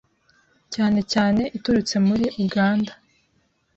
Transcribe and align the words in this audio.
cyane 0.73 0.99
cyane 1.13 1.41
iturutse 1.57 1.95
muri 2.07 2.25
Uganda 2.45 2.93